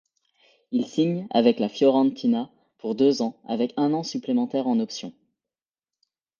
[0.71, 5.13] Il signe avec la Fiorentina pour deux ans avec un an supplémentaire en option.